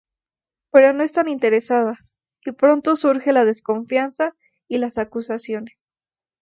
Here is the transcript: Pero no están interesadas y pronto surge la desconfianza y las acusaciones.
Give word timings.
Pero 0.71 0.93
no 0.93 1.03
están 1.03 1.29
interesadas 1.29 2.17
y 2.43 2.53
pronto 2.53 2.95
surge 2.95 3.33
la 3.33 3.45
desconfianza 3.45 4.35
y 4.67 4.79
las 4.79 4.97
acusaciones. 4.97 5.93